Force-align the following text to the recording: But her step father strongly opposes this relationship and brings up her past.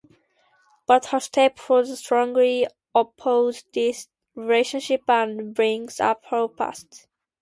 But 0.87 1.05
her 1.05 1.19
step 1.19 1.59
father 1.59 1.95
strongly 1.95 2.65
opposes 2.95 3.65
this 3.71 4.07
relationship 4.33 5.03
and 5.07 5.53
brings 5.53 5.99
up 5.99 6.25
her 6.31 6.47
past. 6.47 7.05